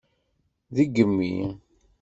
Degmi! 0.75 1.31